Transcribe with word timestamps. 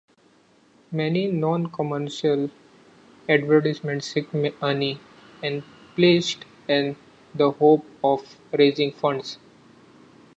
Many 0.91 1.31
noncommercial 1.31 2.49
advertisements 3.29 4.07
seek 4.07 4.33
money 4.33 4.99
and 5.43 5.61
placed 5.95 6.43
in 6.67 6.95
the 7.35 7.51
hope 7.51 7.85
of 8.03 8.35
raising 8.51 8.93
funds. 8.93 9.37